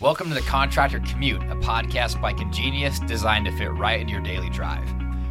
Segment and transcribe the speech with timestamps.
[0.00, 4.22] Welcome to the Contractor Commute, a podcast by ConGenius designed to fit right into your
[4.22, 4.88] daily drive.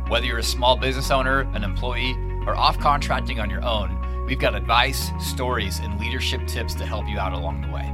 [0.10, 2.12] Whether you're a small business owner, an employee,
[2.46, 7.08] or off contracting on your own, we've got advice, stories, and leadership tips to help
[7.08, 7.86] you out along the way.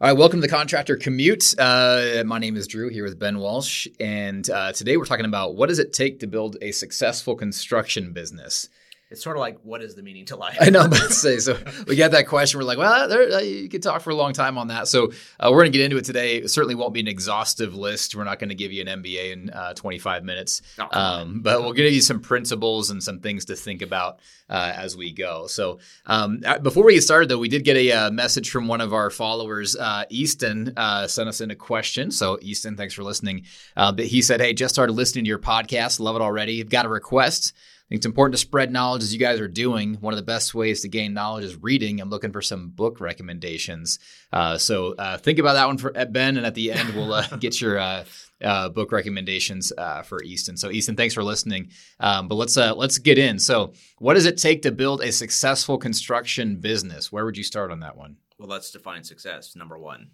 [0.00, 1.56] All right, welcome to the Contractor Commute.
[1.58, 5.56] Uh, my name is Drew here with Ben Walsh, and uh, today we're talking about
[5.56, 8.68] what does it take to build a successful construction business.
[9.14, 10.56] It's sort of like, what is the meaning to life?
[10.60, 11.56] I know, but say so.
[11.86, 12.58] We got that question.
[12.58, 14.88] We're like, well, there, uh, you could talk for a long time on that.
[14.88, 16.38] So uh, we're going to get into it today.
[16.38, 18.16] It certainly won't be an exhaustive list.
[18.16, 21.62] We're not going to give you an MBA in uh, 25 minutes, oh, um, but
[21.62, 24.18] we'll give you some principles and some things to think about
[24.50, 25.46] uh, as we go.
[25.46, 28.66] So um, uh, before we get started, though, we did get a uh, message from
[28.66, 29.76] one of our followers,
[30.10, 30.72] Easton,
[31.06, 32.10] sent us in a question.
[32.10, 33.44] So Easton, thanks for listening.
[33.76, 36.00] but he said, hey, just started listening to your podcast.
[36.00, 36.60] Love it already.
[36.60, 37.54] I've got a request.
[37.94, 39.94] I think it's important to spread knowledge as you guys are doing.
[40.00, 42.00] One of the best ways to gain knowledge is reading.
[42.00, 43.98] I'm looking for some book recommendations.
[44.32, 47.24] Uh, so uh, think about that one for Ben, and at the end we'll uh,
[47.38, 48.04] get your uh,
[48.42, 50.56] uh, book recommendations uh, for Easton.
[50.56, 51.70] So Easton, thanks for listening.
[52.00, 53.38] Um, but let's let's get in.
[53.38, 57.12] So what does it take to build a successful construction business?
[57.12, 58.16] Where would you start on that one?
[58.38, 59.54] Well, let's define success.
[59.54, 60.10] Number one.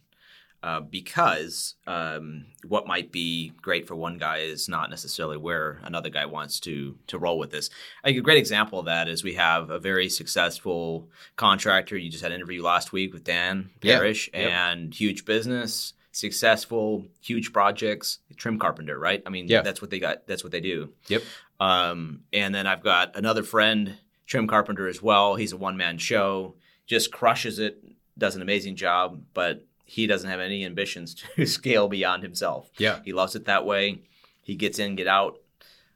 [0.62, 6.10] Uh, because um, what might be great for one guy is not necessarily where another
[6.10, 7.70] guy wants to to roll with this.
[8.04, 11.96] I think a great example of that is we have a very successful contractor.
[11.96, 14.40] You just had an interview last week with Dan Parrish, yeah.
[14.40, 14.50] yep.
[14.50, 19.22] and huge business, successful, huge projects, trim carpenter, right?
[19.24, 19.62] I mean, yeah.
[19.62, 20.26] that's what they got.
[20.26, 20.92] That's what they do.
[21.08, 21.22] Yep.
[21.58, 25.36] Um, and then I've got another friend, trim carpenter as well.
[25.36, 27.82] He's a one man show, just crushes it,
[28.18, 32.70] does an amazing job, but he doesn't have any ambitions to scale beyond himself.
[32.78, 33.00] Yeah.
[33.04, 34.02] He loves it that way.
[34.40, 35.40] He gets in, get out,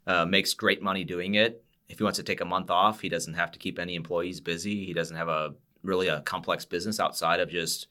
[0.04, 1.62] uh, makes great money doing it.
[1.88, 4.40] If he wants to take a month off, he doesn't have to keep any employees
[4.40, 4.84] busy.
[4.84, 7.86] He doesn't have a really a complex business outside of just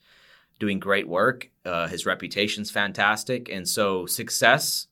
[0.58, 1.48] doing great work.
[1.64, 4.88] Uh, his reputation's fantastic, and so success.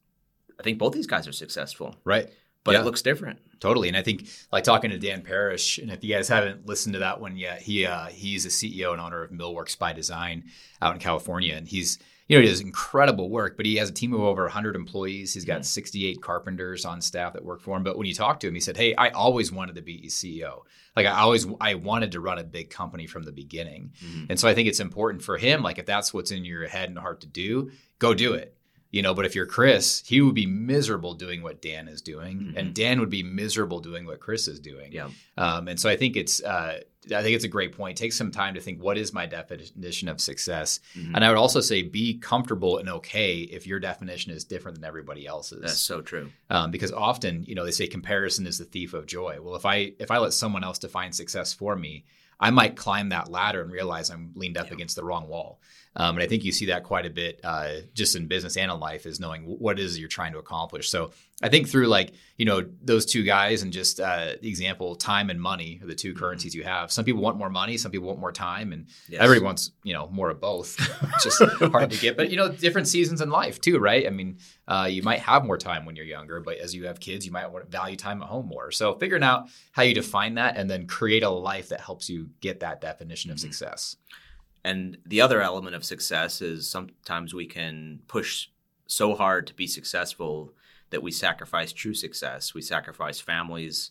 [0.58, 1.96] I think both these guys are successful.
[2.04, 2.30] Right
[2.64, 2.80] but yeah.
[2.80, 3.40] it looks different.
[3.62, 3.86] Totally.
[3.86, 6.98] And I think like talking to Dan Parrish, and if you guys haven't listened to
[6.98, 10.46] that one yet, he uh, he's a CEO and owner of Millworks by Design
[10.82, 11.54] out in California.
[11.54, 14.42] And he's you know, he does incredible work, but he has a team of over
[14.42, 15.34] 100 employees.
[15.34, 15.62] He's got mm-hmm.
[15.62, 17.84] 68 carpenters on staff that work for him.
[17.84, 20.62] But when you talk to him, he said, "Hey, I always wanted to be CEO.
[20.96, 24.24] Like I always, I wanted to run a big company from the beginning." Mm-hmm.
[24.30, 25.62] And so I think it's important for him.
[25.62, 27.70] Like if that's what's in your head and heart to do,
[28.00, 28.56] go do it
[28.92, 32.38] you know but if you're chris he would be miserable doing what dan is doing
[32.38, 32.56] mm-hmm.
[32.56, 35.96] and dan would be miserable doing what chris is doing yeah um, and so i
[35.96, 38.96] think it's uh, i think it's a great point take some time to think what
[38.96, 41.14] is my definition of success mm-hmm.
[41.14, 44.84] and i would also say be comfortable and okay if your definition is different than
[44.84, 48.64] everybody else's that's so true um, because often you know they say comparison is the
[48.64, 52.04] thief of joy well if i if i let someone else define success for me
[52.42, 54.74] I might climb that ladder and realize I'm leaned up yeah.
[54.74, 55.60] against the wrong wall.
[55.94, 58.70] Um, and I think you see that quite a bit uh, just in business and
[58.70, 60.88] in life is knowing what it is you're trying to accomplish.
[60.88, 61.10] So
[61.42, 65.28] I think through like, you know, those two guys and just uh, the example, time
[65.28, 66.18] and money are the 2 mm-hmm.
[66.18, 66.90] currencies you have.
[66.90, 69.20] Some people want more money, some people want more time, and yes.
[69.20, 70.76] everybody wants, you know, more of both.
[71.14, 71.42] it's just
[71.72, 72.16] hard to get.
[72.16, 74.06] But, you know, different seasons in life too, right?
[74.06, 77.00] I mean, uh, you might have more time when you're younger, but as you have
[77.00, 78.70] kids, you might want to value time at home more.
[78.70, 82.30] So figuring out how you define that and then create a life that helps you
[82.40, 83.48] get that definition of mm-hmm.
[83.48, 83.96] success.
[84.64, 88.48] And the other element of success is sometimes we can push
[88.86, 90.52] so hard to be successful
[90.90, 92.54] that we sacrifice true success.
[92.54, 93.90] We sacrifice families,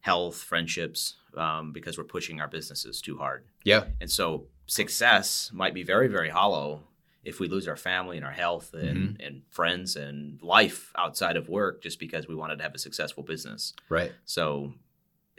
[0.00, 3.44] health, friendships, um, because we're pushing our businesses too hard.
[3.64, 3.84] Yeah.
[4.00, 6.82] And so success might be very, very hollow
[7.24, 9.26] if we lose our family and our health and, mm-hmm.
[9.26, 13.22] and friends and life outside of work just because we wanted to have a successful
[13.22, 13.74] business.
[13.88, 14.12] Right.
[14.24, 14.74] So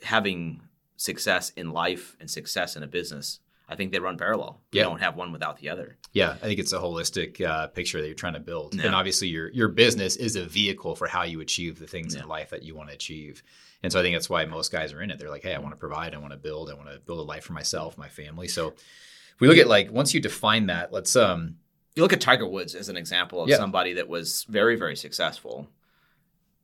[0.03, 0.61] having
[0.95, 3.39] success in life and success in a business
[3.71, 4.59] I think they run parallel.
[4.73, 5.95] You don't have one without the other.
[6.11, 8.75] Yeah, I think it's a holistic uh, picture that you're trying to build.
[8.75, 8.87] Yeah.
[8.87, 12.23] And obviously, your your business is a vehicle for how you achieve the things yeah.
[12.23, 13.41] in life that you want to achieve.
[13.81, 15.19] And so I think that's why most guys are in it.
[15.19, 17.19] They're like, hey, I want to provide, I want to build, I want to build
[17.19, 18.49] a life for myself, my family.
[18.49, 21.55] So if we look at like once you define that, let's um
[21.95, 23.55] you look at Tiger Woods as an example of yeah.
[23.55, 25.69] somebody that was very very successful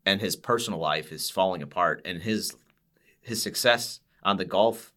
[0.06, 2.54] and his personal life is falling apart and his
[3.22, 4.94] his success on the golf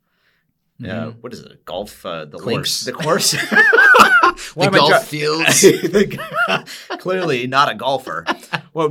[0.81, 1.09] mm-hmm.
[1.09, 1.65] uh, what is it?
[1.65, 2.47] Golf, uh, the course.
[2.47, 3.31] links, the course,
[4.55, 5.65] the golf fields.
[6.99, 8.25] Clearly not a golfer.
[8.73, 8.91] Well,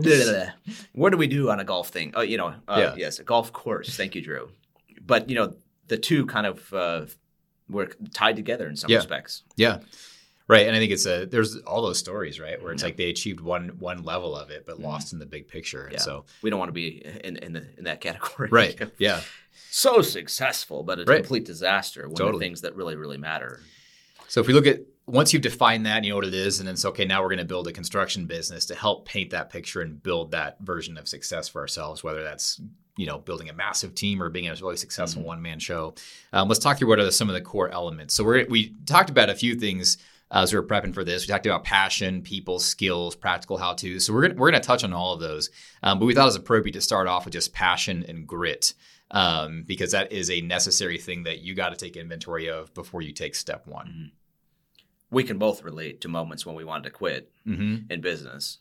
[0.93, 2.13] what do we do on a golf thing?
[2.15, 2.95] Oh, you know, uh, yeah.
[2.97, 3.95] yes, a golf course.
[3.95, 4.49] Thank you, Drew.
[5.01, 5.55] But you know,
[5.87, 7.05] the two kind of uh,
[7.69, 8.97] were tied together in some yeah.
[8.97, 9.43] respects.
[9.55, 9.79] Yeah.
[10.47, 12.87] Right, and I think it's a there's all those stories, right, where it's yeah.
[12.87, 14.85] like they achieved one one level of it, but mm-hmm.
[14.85, 15.83] lost in the big picture.
[15.83, 15.99] And yeah.
[15.99, 18.75] so we don't want to be in in, the, in that category, right?
[18.97, 19.21] yeah,
[19.69, 21.17] so successful, but a right.
[21.17, 22.07] complete disaster.
[22.07, 22.29] One totally.
[22.29, 23.61] of the things that really, really matter.
[24.27, 26.59] So if we look at once you've defined that and you know what it is,
[26.59, 29.31] and then it's okay, now we're going to build a construction business to help paint
[29.31, 32.61] that picture and build that version of success for ourselves, whether that's
[32.95, 35.29] you know building a massive team or being a really successful mm-hmm.
[35.29, 35.95] one man show.
[36.33, 38.13] Um, let's talk through what are some of the core elements.
[38.13, 39.97] So we we talked about a few things
[40.31, 41.25] uh, as we were prepping for this.
[41.25, 43.99] We talked about passion, people, skills, practical how to.
[43.99, 45.49] So we're gonna, we're going to touch on all of those.
[45.81, 48.73] Um, but we thought it was appropriate to start off with just passion and grit.
[49.11, 53.01] Um, because that is a necessary thing that you got to take inventory of before
[53.01, 53.87] you take step one.
[53.87, 54.15] Mm-hmm
[55.11, 57.91] we can both relate to moments when we wanted to quit mm-hmm.
[57.91, 58.59] in business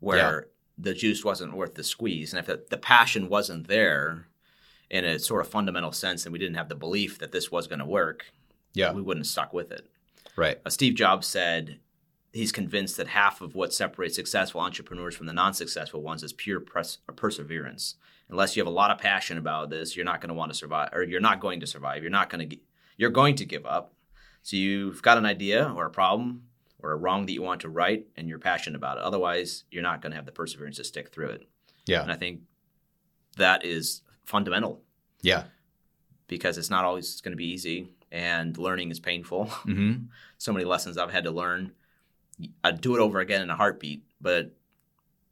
[0.00, 0.48] where yeah.
[0.78, 2.32] the juice wasn't worth the squeeze.
[2.32, 4.26] And if the, the, passion wasn't there
[4.90, 7.66] in a sort of fundamental sense and we didn't have the belief that this was
[7.66, 8.32] going to work,
[8.74, 8.92] yeah.
[8.92, 9.88] we wouldn't have stuck with it.
[10.34, 10.58] Right.
[10.64, 11.78] Uh, Steve Jobs said
[12.32, 16.32] he's convinced that half of what separates successful entrepreneurs from the non successful ones is
[16.32, 17.96] pure pers- perseverance.
[18.32, 20.58] Unless you have a lot of passion about this, you're not going to want to
[20.58, 22.02] survive, or you're not going to survive.
[22.02, 22.56] You're not going to,
[22.96, 23.94] you're going to give up
[24.42, 26.44] so you've got an idea or a problem
[26.82, 29.04] or a wrong that you want to right and you're passionate about it.
[29.04, 31.48] Otherwise, you're not going to have the perseverance to stick through it.
[31.86, 32.02] Yeah.
[32.02, 32.40] And I think
[33.36, 34.82] that is fundamental.
[35.22, 35.44] Yeah.
[36.26, 39.46] Because it's not always going to be easy and learning is painful.
[39.64, 40.04] Mm-hmm.
[40.38, 41.72] so many lessons I've had to learn.
[42.64, 44.56] I'd do it over again in a heartbeat, but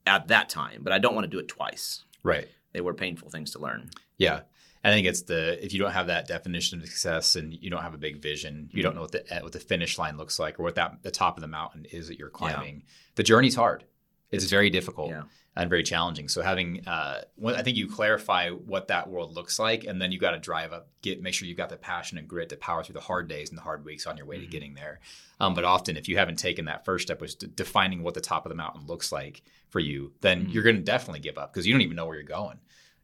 [0.07, 2.05] at that time, but I don't want to do it twice.
[2.23, 2.49] Right.
[2.73, 3.91] They were painful things to learn.
[4.17, 4.41] Yeah.
[4.83, 7.83] I think it's the if you don't have that definition of success and you don't
[7.83, 8.97] have a big vision, you don't mm-hmm.
[8.97, 11.43] know what the what the finish line looks like or what that the top of
[11.43, 12.77] the mountain is that you're climbing.
[12.77, 12.93] Yeah.
[13.17, 13.85] The journey's hard.
[14.31, 15.23] It's, very difficult yeah.
[15.57, 16.29] and very challenging.
[16.29, 20.19] So having, uh, I think you clarify what that world looks like, and then you
[20.19, 22.85] got to drive up, get make sure you've got the passion and grit to power
[22.85, 24.45] through the hard days and the hard weeks on your way mm-hmm.
[24.45, 25.01] to getting there.
[25.41, 28.47] Um, but often, if you haven't taken that first step, which defining what the top
[28.47, 30.51] of the mountain looks like for you, then mm-hmm.
[30.51, 32.59] you're going to definitely give up because you don't even know where you're going.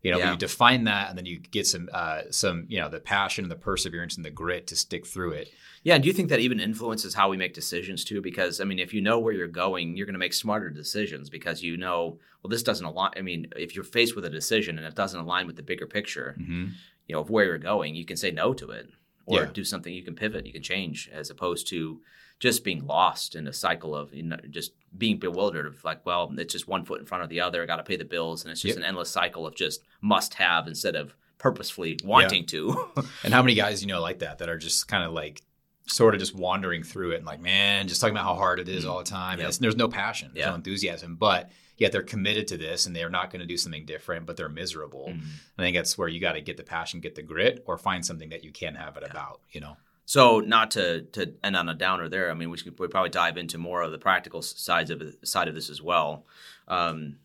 [0.06, 0.30] You know, yeah.
[0.30, 3.50] you define that, and then you get some uh, some you know the passion and
[3.50, 5.48] the perseverance and the grit to stick through it.
[5.82, 8.20] Yeah, and do you think that even influences how we make decisions too?
[8.20, 11.28] Because I mean, if you know where you're going, you're going to make smarter decisions
[11.28, 13.10] because you know, well, this doesn't align.
[13.16, 15.88] I mean, if you're faced with a decision and it doesn't align with the bigger
[15.88, 16.66] picture, mm-hmm.
[17.08, 18.88] you know, of where you're going, you can say no to it
[19.26, 19.50] or yeah.
[19.52, 19.92] do something.
[19.92, 22.00] You can pivot, you can change, as opposed to
[22.38, 26.32] just being lost in a cycle of you know, just being bewildered of like, well,
[26.38, 27.62] it's just one foot in front of the other.
[27.62, 28.78] I got to pay the bills, and it's just yep.
[28.78, 32.46] an endless cycle of just must have instead of purposefully wanting yeah.
[32.46, 32.90] to.
[33.24, 35.42] and how many guys you know like that that are just kind of like
[35.86, 38.68] sort of just wandering through it and like, man, just talking about how hard it
[38.68, 38.92] is mm-hmm.
[38.92, 39.38] all the time.
[39.38, 39.52] Yep.
[39.54, 40.50] there's no passion, there's yeah.
[40.50, 43.84] no enthusiasm, but yet they're committed to this and they're not going to do something
[43.84, 45.06] different, but they're miserable.
[45.08, 45.28] Mm-hmm.
[45.58, 48.04] I think that's where you got to get the passion, get the grit, or find
[48.04, 49.10] something that you can have it yeah.
[49.10, 49.76] about, you know.
[50.06, 52.30] So not to to end on a downer there.
[52.30, 55.48] I mean, we should we probably dive into more of the practical sides of side
[55.48, 56.24] of this as well.
[56.68, 57.16] Um,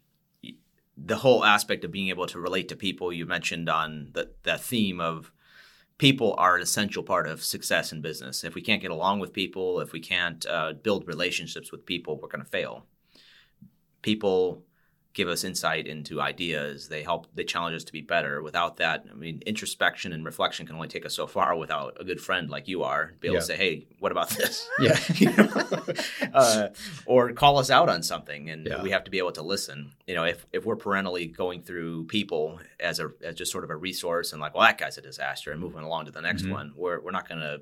[0.97, 4.61] the whole aspect of being able to relate to people you mentioned on the that
[4.61, 5.31] theme of
[5.99, 8.43] people are an essential part of success in business.
[8.43, 12.19] If we can't get along with people, if we can't uh, build relationships with people,
[12.19, 12.87] we're going to fail.
[14.01, 14.63] People
[15.13, 16.87] give us insight into ideas.
[16.87, 18.41] They help, they challenge us to be better.
[18.41, 22.05] Without that, I mean, introspection and reflection can only take us so far without a
[22.05, 23.39] good friend like you are, be able yeah.
[23.41, 24.67] to say, hey, what about this?
[24.79, 24.97] Yeah.
[25.15, 25.31] you
[26.33, 26.69] uh,
[27.05, 28.49] or call us out on something.
[28.49, 28.81] And yeah.
[28.81, 29.91] we have to be able to listen.
[30.07, 33.69] You know, if, if we're perennially going through people as, a, as just sort of
[33.69, 36.43] a resource and like, well, that guy's a disaster and moving along to the next
[36.43, 36.53] mm-hmm.
[36.53, 37.61] one, we're, we're not going to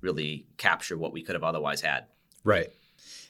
[0.00, 2.06] really capture what we could have otherwise had.
[2.44, 2.70] Right.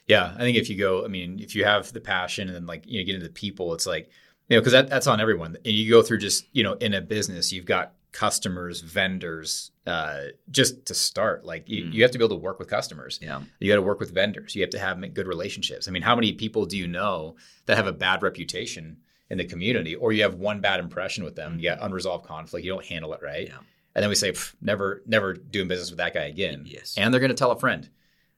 [0.07, 2.67] Yeah, I think if you go, I mean, if you have the passion and then
[2.67, 4.11] like you know get into the people, it's like
[4.49, 5.57] you know because that, that's on everyone.
[5.65, 10.25] And you go through just you know in a business, you've got customers, vendors, uh,
[10.51, 11.45] just to start.
[11.45, 11.93] Like you, mm.
[11.93, 13.19] you have to be able to work with customers.
[13.23, 14.55] Yeah, you got to work with vendors.
[14.55, 15.89] You have to have good relationships.
[15.89, 17.37] I mean, how many people do you know
[17.67, 18.99] that have a bad reputation
[19.31, 21.59] in the community, or you have one bad impression with them?
[21.59, 22.65] You got unresolved conflict.
[22.65, 23.49] You don't handle it right.
[23.49, 23.59] Yeah.
[23.95, 26.63] And then we say, never, never doing business with that guy again.
[26.67, 26.95] Yes.
[26.97, 27.89] And they're going to tell a friend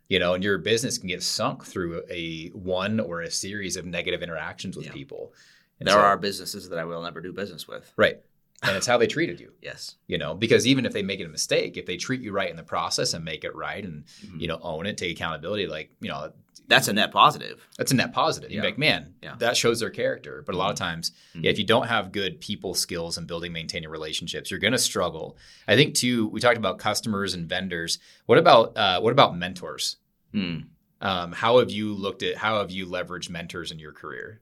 [0.09, 3.87] you know, and your business can get sunk through a one or a series of
[3.87, 4.93] negative interactions with yeah.
[4.93, 5.33] people.
[5.81, 7.93] And there so, are businesses that I will never do business with.
[7.97, 8.21] Right.
[8.65, 9.53] And it's how they treated you.
[9.61, 9.97] yes.
[10.07, 12.51] You know, because even if they make it a mistake, if they treat you right
[12.51, 14.41] in the process and make it right and, mm-hmm.
[14.41, 16.33] you know, own it, take accountability, like, you know,
[16.67, 17.69] that's a net positive.
[17.77, 18.51] That's a net positive.
[18.51, 18.57] Yeah.
[18.57, 19.35] You're like, man, yeah.
[19.39, 20.43] that shows their character.
[20.47, 20.85] But a lot of mm-hmm.
[20.85, 21.45] times, mm-hmm.
[21.45, 24.79] yeah, if you don't have good people skills and building, maintaining relationships, you're going to
[24.79, 25.37] struggle.
[25.69, 26.29] I think too.
[26.29, 27.99] We talked about customers and vendors.
[28.27, 29.97] What about uh, what about mentors?
[30.33, 30.59] Hmm.
[31.01, 34.41] Um, how have you looked at how have you leveraged mentors in your career?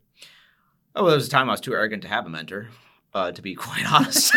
[0.94, 2.68] Oh, well, there was a time I was too arrogant to have a mentor.
[3.14, 4.34] Uh, to be quite honest,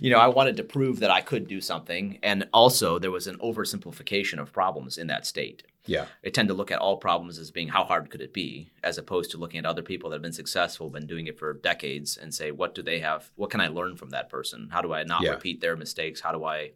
[0.00, 3.26] you know, I wanted to prove that I could do something, and also there was
[3.26, 5.64] an oversimplification of problems in that state.
[5.84, 8.70] Yeah, I tend to look at all problems as being how hard could it be,
[8.84, 11.54] as opposed to looking at other people that have been successful, been doing it for
[11.54, 13.30] decades, and say, what do they have?
[13.34, 14.68] What can I learn from that person?
[14.70, 15.30] How do I not yeah.
[15.30, 16.20] repeat their mistakes?
[16.20, 16.72] How do I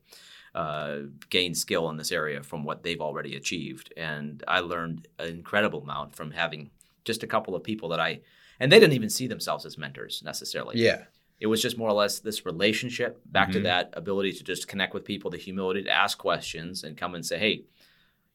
[0.57, 3.93] uh, gain skill in this area from what they've already achieved.
[3.95, 6.71] And I learned an incredible amount from having
[7.05, 8.21] just a couple of people that I,
[8.61, 10.79] and they didn't even see themselves as mentors necessarily.
[10.79, 11.05] Yeah.
[11.39, 13.65] It was just more or less this relationship, back to Mhm.
[13.65, 17.25] that ability to just connect with people, the humility to ask questions and come and
[17.27, 17.65] say, hey,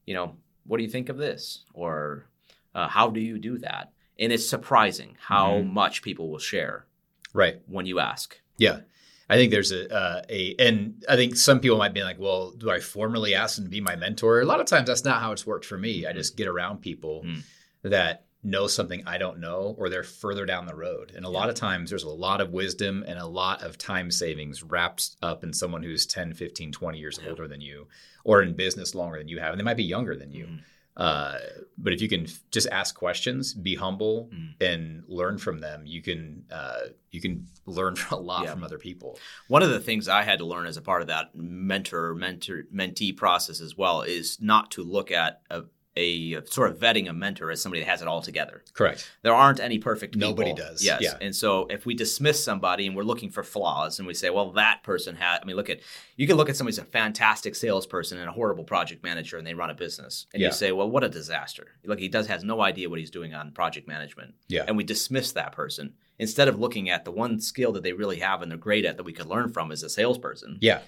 [0.05, 1.65] you know, what do you think of this?
[1.73, 2.27] Or
[2.75, 3.91] uh, how do you do that?
[4.19, 5.71] And it's surprising how Mhm.
[5.71, 6.85] much people will share
[7.33, 7.59] Right.
[7.65, 8.39] when you ask.
[8.57, 8.81] Yeah.
[9.29, 12.51] I think there's a, uh, a, and I think some people might be like, well,
[12.51, 14.41] do I formally ask them to be my mentor?
[14.41, 16.05] A lot of times that's not how it's worked for me.
[16.05, 17.41] I just get around people Mm.
[17.83, 21.11] that know something I don't know, or they're further down the road.
[21.15, 24.09] And a lot of times there's a lot of wisdom and a lot of time
[24.09, 27.29] savings wrapped up in someone who's 10, 15, 20 years Yeah.
[27.29, 27.87] older than you,
[28.23, 29.51] or in business longer than you have.
[29.53, 30.45] And they might be younger than you.
[30.45, 30.59] Mhm.
[30.97, 31.37] Uh,
[31.77, 34.53] but if you can f- just ask questions, be humble, Mm.
[34.59, 38.51] and learn from them, you can uh, you can learn a lot Yeah.
[38.51, 39.17] from other people.
[39.47, 42.63] One of the things I had to learn as a part of that mentor, mentor,
[42.73, 45.63] mentee process as well is not to look at a,
[45.97, 48.63] a sort of vetting a mentor as somebody that has it all together.
[48.73, 49.09] Correct.
[49.23, 50.29] There aren't any perfect people.
[50.29, 50.83] Nobody does.
[50.83, 51.01] Yes.
[51.01, 51.17] Yeah.
[51.19, 54.51] And so if we dismiss somebody and we're looking for flaws and we say, well,
[54.53, 55.81] that person had, I mean, look at,
[56.15, 59.53] you can look at somebody's a fantastic salesperson and a horrible project manager and they
[59.53, 60.27] run a business.
[60.33, 60.47] And Yeah.
[60.47, 61.67] you say, well, what a disaster.
[61.83, 64.35] Look, he does has no idea what he's doing on project management.
[64.47, 64.63] Yeah.
[64.67, 68.19] And we dismiss that person instead of looking at the one skill that they really
[68.19, 70.79] have and they're great at that we could learn from as a salesperson Yeah.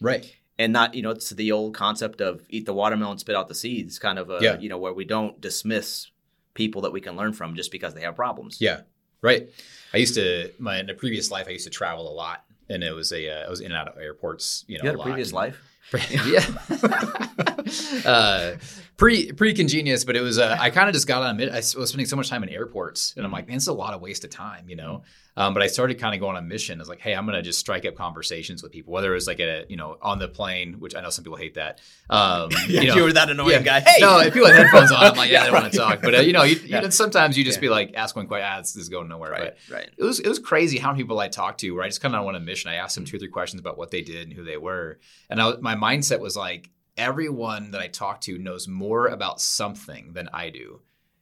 [0.00, 0.36] Right.
[0.58, 3.54] And not you know it's the old concept of eat the watermelon spit out the
[3.54, 4.58] seeds kind of a Yeah.
[4.58, 6.10] you know where we don't dismiss
[6.54, 8.82] people that we can learn from just because they have problems Yeah.
[9.22, 9.48] Right.
[9.94, 12.82] I used to my in a previous life I used to travel a lot, and
[12.82, 14.64] it was a uh, I was in and out of airports.
[14.66, 15.04] You know, you had a lot.
[15.04, 15.62] previous life
[16.10, 16.44] yeah.
[18.06, 18.56] uh,
[18.96, 21.40] pre pre congenius, but it was uh, I kind of just got on.
[21.40, 23.94] I was spending so much time in airports, and I'm like, man, it's a lot
[23.94, 25.02] of waste of time, you know.
[25.34, 26.78] Um, but I started kind of going on a mission.
[26.78, 29.26] I was like, hey, I'm gonna just strike up conversations with people, whether it was
[29.26, 31.80] like a you know on the plane, which I know some people hate that.
[32.10, 33.80] Um, you, you know, were that annoying yeah.
[33.80, 35.72] guy hey no, if people have headphones on, I'm like, yeah, Yeah, they want right.
[35.72, 36.02] to talk.
[36.02, 36.82] But uh, you know, you, Yeah.
[36.82, 37.62] you, sometimes you just Yeah.
[37.62, 39.30] be like, ask one question, ah, this is going nowhere.
[39.30, 41.82] But right right it was it was crazy how many people I talked to where
[41.82, 42.70] I just kind of went on a mission.
[42.70, 44.98] I asked them two or three questions about what they did and who they were,
[45.30, 49.40] and I, was- my mindset was like, everyone that I talk to knows more about
[49.40, 50.80] something than I do.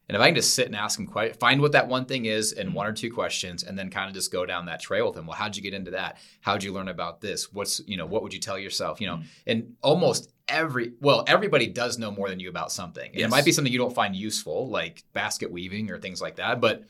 [0.09, 2.25] And if I can just sit and ask them, quite, find what that one thing
[2.25, 5.07] is in one or two questions, and then kind of just go down that trail
[5.07, 5.26] with them.
[5.26, 6.19] Well, how'd you get into that?
[6.40, 7.52] How'd you learn about this?
[7.52, 9.00] What's you know, what would you tell yourself?
[9.00, 9.25] You know, Mhm.
[9.47, 13.09] and almost every well, everybody does know more than you about something.
[13.14, 13.26] Yes.
[13.28, 16.61] It might be something you don't find useful, like basket weaving or things like that,
[16.61, 16.83] but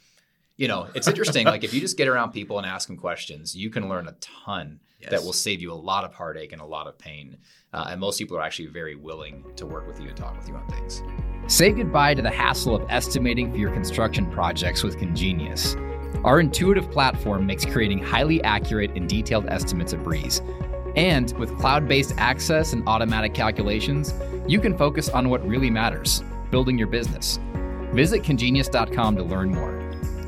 [0.56, 1.44] you know, it's interesting.
[1.54, 4.12] like if you just get around people and ask them questions, you can learn a
[4.20, 7.38] ton that will save you a lot of heartache and a lot of pain.
[7.72, 10.48] Uh, and most people are actually very willing to work with you and talk with
[10.48, 11.02] you on things.
[11.46, 15.76] Say goodbye to the hassle of estimating for your construction projects with ConGenius.
[16.24, 20.42] Our intuitive platform makes creating highly accurate and detailed estimates a breeze.
[20.96, 24.12] And with cloud based access and automatic calculations,
[24.46, 27.38] you can focus on what really matters building your business.
[27.92, 29.79] Visit congenius.com to learn more.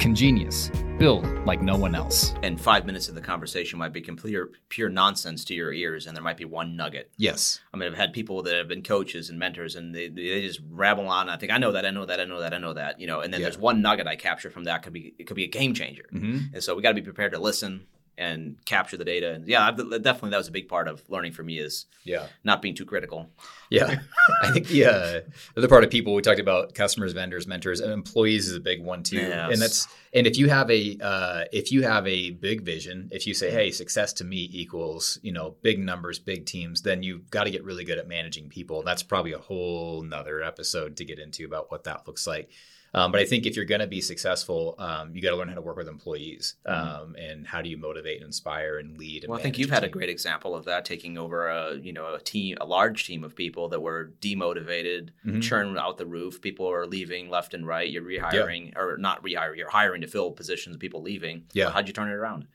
[0.02, 2.34] ConGenius, build like no one else.
[2.42, 4.36] and five minutes of the conversation might be complete
[4.68, 7.60] pure nonsense to your ears and there might be one nugget Yes.
[7.72, 10.58] I mean, I've had people that have been coaches and mentors, and they, they just
[10.68, 11.28] rabble on.
[11.28, 13.06] I think I know that, I know that, I know that, I know that, you
[13.06, 13.20] know.
[13.20, 13.44] And then Yeah.
[13.46, 16.06] there's one nugget I capture from that could be it could be a game changer.
[16.12, 16.52] Mm-hmm.
[16.54, 17.86] And so we got to be prepared to listen
[18.18, 19.32] and capture the data.
[19.32, 22.26] And yeah, I've, definitely that was a big part of learning for me is Yeah.
[22.44, 23.30] not being too critical.
[23.70, 24.00] Yeah,
[24.42, 25.24] I think the uh, the
[25.58, 28.82] other part of people we talked about customers, vendors, mentors, and employees is a big
[28.82, 29.16] one too.
[29.16, 29.52] Yes.
[29.52, 33.26] And that's and if you have a uh, if you have a big vision, if
[33.26, 37.30] you say, hey, success to me equals you know big numbers, big teams, then you've
[37.30, 38.82] got to get really good at managing people.
[38.82, 42.50] That's probably a whole nother episode to get into about what that looks like.
[42.94, 45.48] Um, but I think if you're going to be successful, um, you got to learn
[45.48, 49.24] how to work with employees um, and how do you motivate and inspire and lead.
[49.24, 49.30] And Mm-hmm.
[49.30, 52.12] Well, I think you've had a great example of that, taking over a you know
[52.12, 55.40] a team, a large team of people that were demotivated, Mhm.
[55.42, 56.42] churn out the roof.
[56.42, 57.88] People are leaving left and right.
[57.88, 59.56] You're rehiring or not rehiring.
[59.56, 60.76] You're hiring to fill positions.
[60.76, 61.44] People leaving.
[61.52, 61.70] Yeah.
[61.70, 62.46] How'd you turn it around?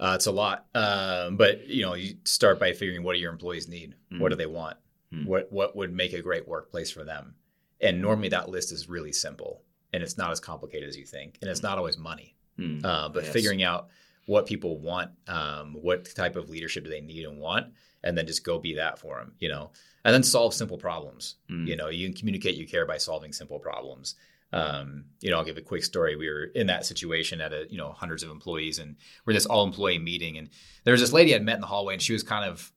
[0.00, 3.32] Uh, it's a lot, um, but you know, you start by figuring what do your
[3.32, 4.76] employees need, what do they want,
[5.12, 5.26] Mm.
[5.26, 7.36] what what would make a great workplace for them,
[7.80, 9.62] and normally that list is really simple
[9.92, 12.84] and it's not as complicated as you think, and it's not always money, Hmm.
[12.84, 13.32] uh, but Yes.
[13.32, 13.88] figuring out
[14.26, 18.26] what people want, um, what type of leadership do they need and want, and then
[18.26, 19.70] just go be that for them, you know,
[20.04, 21.36] and then solve simple problems.
[21.48, 21.68] Mm.
[21.68, 24.16] You know, you can communicate you care by solving simple problems.
[24.54, 26.14] Um, you know, I'll give a quick story.
[26.14, 28.94] We were in that situation at a, you know, hundreds of employees and
[29.26, 30.38] we're this all employee meeting.
[30.38, 30.48] And
[30.84, 32.70] there was this lady I'd met in the hallway and she was kind of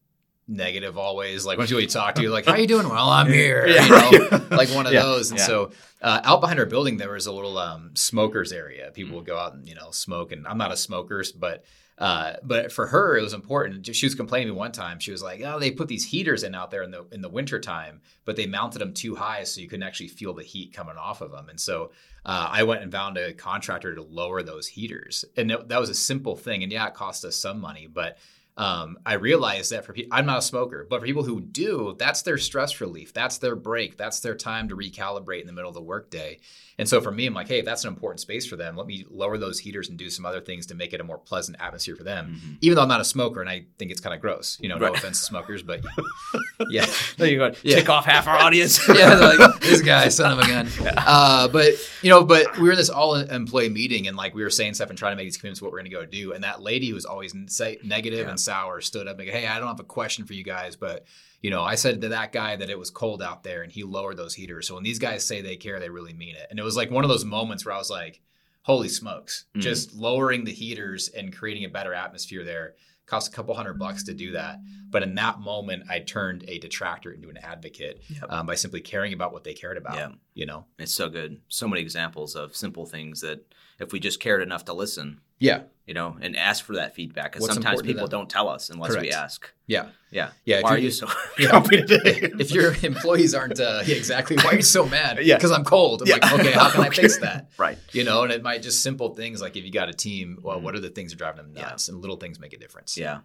[0.48, 1.46] negative always.
[1.46, 2.88] Like when she would talk to you, like, how are you doing?
[2.90, 3.68] Well, I'm here.
[3.68, 3.86] Yeah.
[4.12, 5.04] You know, like one of Yeah.
[5.04, 5.32] those.
[5.32, 5.46] And Yeah.
[5.46, 8.92] so uh, out behind our building, there was a little um, smokers area.
[8.94, 10.32] People would go out and, you know, smoke.
[10.32, 11.64] And I'm not a smoker, but
[12.00, 13.84] Uh, but for her, it was important.
[13.96, 15.00] She was complaining to me one time.
[15.00, 17.28] She was like, "Oh, they put these heaters in out there in the in the
[17.30, 20.74] winter time, but they mounted them too high, so you couldn't actually feel the heat
[20.74, 21.90] coming off of them." And so
[22.24, 25.96] uh, I went and found a contractor to lower those heaters, and that was a
[25.96, 26.62] simple thing.
[26.62, 28.20] And yeah, it cost us some money, but
[28.58, 31.96] um, I realized that for people, I'm not a smoker, but for people who do,
[32.00, 33.14] that's their stress relief.
[33.14, 33.98] That's their break.
[33.98, 36.40] That's their time to recalibrate in the middle of the workday.
[36.80, 38.86] And so for me, I'm like, hey, if that's an important space for them, let
[38.86, 41.58] me lower those heaters and do some other things to make it a more pleasant
[41.60, 42.36] atmosphere for them.
[42.36, 42.54] Mm-hmm.
[42.62, 44.78] Even though I'm not a smoker and I think it's kind of gross, you know,
[44.78, 44.92] right.
[44.92, 45.82] no offense to smokers, but
[46.70, 46.86] yeah.
[47.18, 47.52] there you go.
[47.64, 47.78] Yeah.
[47.78, 48.80] Tick off half our audience.
[48.94, 50.68] yeah, like, this guy, son of a gun.
[50.80, 50.94] Yeah.
[50.98, 51.74] Uh, but,
[52.04, 54.76] you know, but we were in this all employee meeting and like we were saying
[54.76, 56.34] stuff and trying to make these commitments what we're going to go do.
[56.34, 58.30] And that lady who was always say, negative yeah.
[58.30, 60.76] and sour stood up and go, hey, I don't have a question for you guys,
[60.76, 61.06] but
[61.42, 63.84] you know, I said to that guy that it was cold out there and he
[63.84, 64.68] lowered those heaters.
[64.68, 66.48] So when these guys say they care, they really mean it.
[66.50, 68.22] And it was like one of those moments where I was like,
[68.62, 69.62] holy smokes, mm-hmm.
[69.62, 72.76] just lowering the heaters and creating a better atmosphere there
[73.08, 74.60] cost a couple hundred bucks to do that.
[74.90, 78.26] But in that moment, I turned a detractor into an advocate yep.
[78.30, 79.96] um, by simply caring about what they cared about.
[79.96, 80.10] Yeah.
[80.34, 81.42] You know, it's so good.
[81.48, 83.46] So many examples of simple things that
[83.80, 87.34] if we just cared enough to listen, yeah, you know, and ask for that feedback.
[87.34, 89.04] Because sometimes people don't tell us unless Correct.
[89.04, 89.52] we ask.
[89.66, 90.62] Yeah, yeah, yeah.
[90.62, 91.08] Why are you so
[91.40, 91.64] yeah.
[91.72, 95.20] if your employees aren't uh, yeah, exactly, why are you so mad?
[95.28, 96.02] Yeah, because I'm cold.
[96.02, 96.16] I'm yeah.
[96.16, 96.90] like, okay, how can okay.
[96.90, 97.50] I fix that?
[97.58, 97.78] right.
[97.92, 100.58] You know, and it might just simple things like if you got a team, well,
[100.58, 100.66] mm-hmm.
[100.66, 101.88] what are the things that are driving them nuts?
[101.88, 101.94] Yeah.
[101.94, 102.98] And little things make a difference.
[102.98, 103.20] Yeah.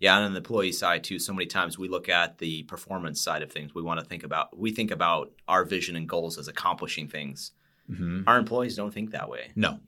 [0.00, 3.20] Yeah, and on the employee side too, so many times we look at the performance
[3.20, 3.74] side of things.
[3.74, 7.52] We want to think about we think about our vision and goals as accomplishing things.
[7.90, 8.22] Mm-hmm.
[8.26, 9.52] Our employees don't think that way.
[9.54, 9.78] No.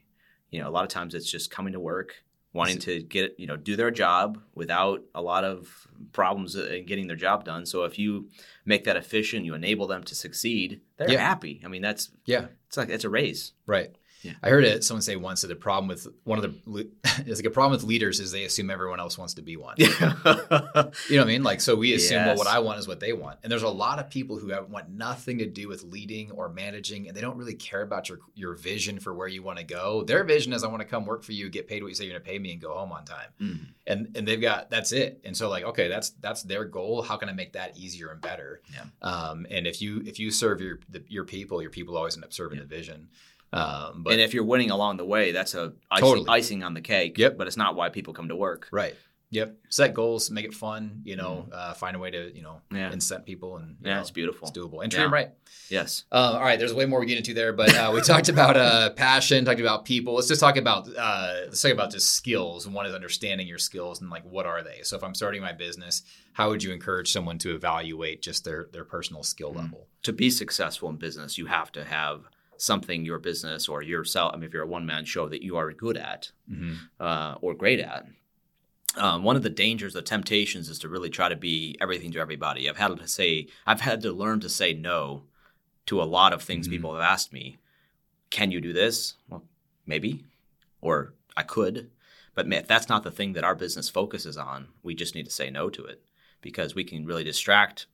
[0.53, 3.49] You know, a lot of times it's just coming to work, wanting to get you
[3.49, 7.67] know do their job without a lot of problems uh, in getting their job done.
[7.67, 8.29] So if you
[8.65, 11.27] make that efficient, you enable them to succeed, they're yeah.
[11.27, 11.61] happy.
[11.65, 13.53] I mean, that's yeah, it's like it's a raise.
[13.67, 13.97] Right.
[14.23, 14.33] Yeah.
[14.43, 14.85] I heard it.
[14.85, 16.89] Someone say once that the problem with one of the
[17.27, 19.77] is like a problem with leaders is they assume everyone else wants to be one.
[21.09, 21.43] You know what I mean?
[21.43, 22.27] Like so we assume yes.
[22.27, 24.49] well what I want is what they want, and there's a lot of people who
[24.49, 28.09] have, want nothing to do with leading or managing, and they don't really care about
[28.09, 30.03] your your vision for where you want to go.
[30.05, 32.05] Their vision is I want to come work for you, get paid what you say
[32.05, 33.29] you're going to pay me, and go home on time.
[33.41, 33.59] Mm.
[33.87, 35.21] And and they've got that's it.
[35.25, 37.03] And so like okay, that's that's their goal.
[37.03, 38.61] How can I make that easier and better?
[38.73, 38.85] Yeah.
[39.03, 42.25] Um, and if you if you serve your the, your people, your people always end
[42.25, 42.65] up serving yeah.
[42.65, 43.09] the vision.
[43.53, 46.29] Um, but, and if you're winning along the way, that's a icing, totally.
[46.29, 47.19] icing on the cake.
[47.19, 47.37] Yep.
[47.37, 48.69] But it's not why people come to work.
[48.73, 48.95] Right.
[49.33, 49.57] Yep.
[49.71, 51.01] Set goals, make it fun.
[51.05, 51.55] You know, mm.
[51.55, 52.93] uh, find a way to you know yeah.
[52.93, 54.47] incent people, and yeah, know, it's beautiful.
[54.47, 55.07] It's doable and treat yeah.
[55.07, 55.31] them right.
[55.71, 56.05] Yes.
[56.13, 56.59] Uh, all right.
[56.59, 59.59] There's way more we get into there, but uh, we talked about uh, passion, talked
[59.59, 60.17] about people.
[60.17, 62.67] Let's just talk about uh, let's talk about just skills.
[62.67, 64.81] And one is understanding your skills and like what are they.
[64.83, 66.03] So if I'm starting my business,
[66.35, 69.57] how would you encourage someone to evaluate just their their personal skill mm.
[69.57, 69.87] level?
[70.03, 72.29] To be successful in business, you have to have
[72.63, 75.57] something your business or yourself, I mean, if you're a one man show that you
[75.57, 76.75] are good at mm-hmm.
[77.01, 78.07] uh, or great at.
[78.97, 82.21] Um, one of the dangers, the temptations, is to really try to be everything to
[82.21, 82.69] everybody.
[82.69, 85.25] I've had to say, I've had to learn to say no
[85.87, 86.75] to a lot of things mm-hmm.
[86.75, 87.57] people have asked me.
[88.31, 89.15] Can you do this?
[89.29, 89.43] Well,
[89.87, 90.25] maybe,
[90.81, 91.91] or I could,
[92.35, 95.33] but if that's not the thing that our business focuses on, we just need to
[95.33, 96.01] say no to it
[96.41, 97.87] because we can really distract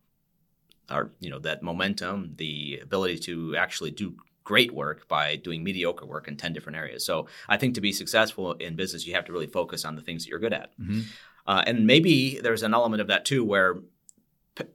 [0.91, 4.17] our, you know, that momentum, the ability to actually do
[4.49, 7.05] great work by doing mediocre work in 10 different areas.
[7.05, 10.01] So I think to be successful in business, you have to really focus on the
[10.01, 10.71] things that you're good at.
[10.81, 11.01] Mm-hmm.
[11.47, 13.77] Uh, and maybe there's an element of that too where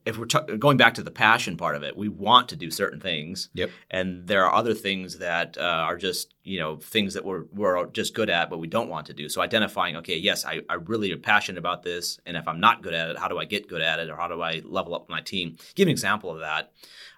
[0.05, 2.69] if we're t- going back to the passion part of it, we want to do
[2.69, 3.49] certain things.
[3.55, 3.71] Yep.
[3.89, 7.87] And there are other things that uh, are just, you know, things that we're, we're
[7.87, 9.27] just good at, but we don't want to do.
[9.27, 12.19] So identifying, okay, yes, I, I really am passionate about this.
[12.27, 14.11] And if I'm not good at it, how do I get good at it?
[14.11, 15.57] Or how do I level up my team?
[15.73, 16.71] Give an example of that.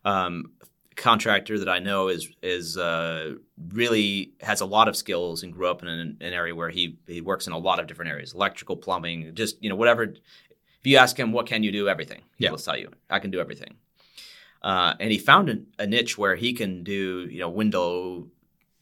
[0.05, 0.53] Um,
[0.95, 3.35] contractor that I know is is uh,
[3.69, 6.97] really has a lot of skills and grew up in an, an, area where he
[7.07, 10.03] he works in a lot of different areas, electrical, plumbing, just you know whatever.
[10.03, 12.21] If you ask him what can you do, everything.
[12.37, 12.49] Yeah.
[12.49, 13.75] He'll tell you I can do everything.
[14.61, 18.27] Uh, and he found a, a, niche where he can do you know window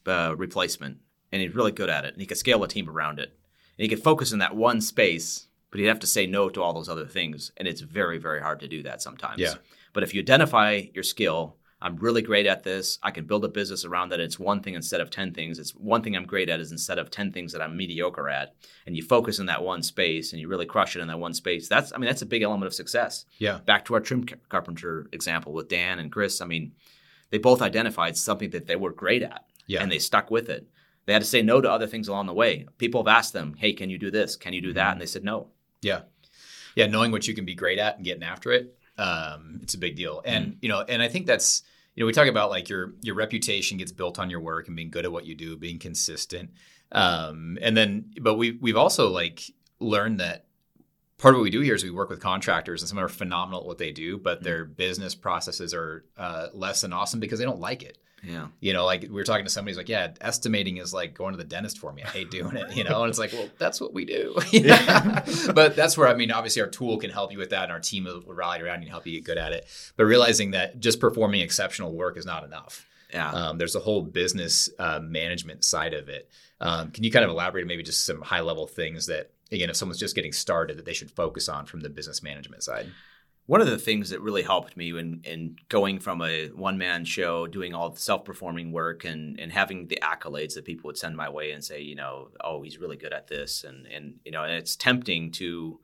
[0.05, 0.99] uh, replacement,
[1.31, 2.13] and he's really good at it.
[2.13, 3.29] And he can scale a team around it.
[3.77, 6.61] And he can focus in that one space, but he'd have to say no to
[6.61, 9.39] all those other things, and it's very very hard to do that sometimes.
[9.39, 9.55] Yeah.
[9.93, 12.97] But if you identify your skill I'm really great at this.
[13.03, 14.21] I can build a business around that.
[14.21, 15.59] It's one thing instead of 10 things.
[15.59, 18.55] It's one thing I'm great at is instead of 10 things that I'm mediocre at.
[18.87, 21.33] And you focus in that one space and you really crush it in that one
[21.33, 21.67] space.
[21.67, 23.25] That's, I mean, that's a big element of success.
[23.37, 23.59] Yeah.
[23.65, 26.39] Back to our trim carpenter example with Dan and Chris.
[26.39, 26.71] I mean,
[27.31, 29.43] they both identified something that they were great at.
[29.67, 29.83] Yeah.
[29.83, 30.65] And they stuck with it.
[31.05, 32.65] They had to say no to other things along the way.
[32.77, 34.37] People have asked them, hey, can you do this?
[34.37, 34.81] Can you do that?
[34.83, 34.91] Mm-hmm.
[34.93, 35.49] And they said no.
[35.81, 36.03] Yeah.
[36.77, 36.87] Yeah.
[36.87, 39.97] Knowing what you can be great at and getting after it, um, it's a big
[39.97, 40.21] deal.
[40.23, 40.57] And, mm-hmm.
[40.61, 41.63] you know, and I think that's,
[41.95, 44.75] you know, we talk about like your your reputation gets built on your work and
[44.75, 46.51] being good at what you do, being consistent.
[46.91, 49.41] Um, and then, but we we've also like
[49.79, 50.45] learned that
[51.17, 53.61] part of what we do here is we work with contractors and some are phenomenal
[53.61, 54.45] at what they do, but mm-hmm.
[54.45, 57.97] their business processes are uh, less than awesome because they don't like it.
[58.23, 58.47] Yeah.
[58.61, 61.33] You know, like we were talking to somebody who's like, yeah, estimating is like going
[61.33, 62.03] to the dentist for me.
[62.03, 63.01] I hate doing it, you know?
[63.01, 64.35] And it's like, well, that's what we do.
[64.51, 65.25] yeah.
[65.53, 67.81] but that's where, I mean, obviously our tool can help you with that and our
[67.81, 69.67] team will rally around you and help you get good at it.
[69.97, 72.87] But realizing that just performing exceptional work is not enough.
[73.13, 73.29] Yeah.
[73.29, 76.29] Um, there's a whole business uh, management side of it.
[76.61, 79.75] Um, can you kind of elaborate maybe just some high level things that, again, if
[79.75, 82.89] someone's just getting started, that they should focus on from the business management side?
[83.45, 87.03] One of the things that really helped me in, in going from a one man
[87.03, 90.97] show, doing all the self performing work, and and having the accolades that people would
[90.97, 94.15] send my way and say, you know, oh, he's really good at this, and and
[94.23, 95.79] you know, and it's tempting to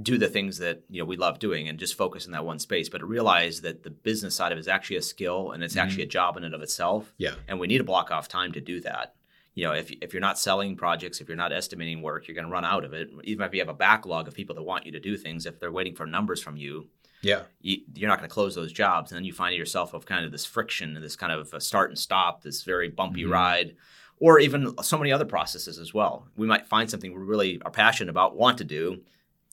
[0.00, 2.60] do the things that you know we love doing and just focus in that one
[2.60, 5.74] space but realize that the business side of it is actually a skill and it's
[5.74, 5.84] mm-hmm.
[5.84, 7.12] actually a job in and of itself.
[7.16, 7.34] Yeah.
[7.48, 9.14] And we need to block off time to do that
[9.58, 12.46] you know, if, if you're not selling projects, if you're not estimating work, you're going
[12.46, 13.10] to run out of it.
[13.24, 15.58] Even if you have a backlog of people that want you to do things, if
[15.58, 16.86] they're waiting for numbers from you,
[17.22, 19.10] yeah, you, are not going to close those jobs.
[19.10, 21.90] And then you find yourself of kind of this friction and this kind of start
[21.90, 23.32] and stop, this very bumpy mm-hmm.
[23.32, 23.74] ride,
[24.20, 26.28] or even so many other processes as well.
[26.36, 29.00] We might find something we really are passionate about, want to do,